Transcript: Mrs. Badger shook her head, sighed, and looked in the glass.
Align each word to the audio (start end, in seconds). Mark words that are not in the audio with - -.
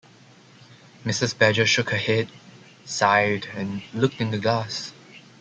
Mrs. 1.05 1.37
Badger 1.37 1.67
shook 1.67 1.91
her 1.91 1.97
head, 1.97 2.27
sighed, 2.85 3.49
and 3.53 3.83
looked 3.93 4.19
in 4.19 4.31
the 4.31 4.39
glass. 4.39 4.93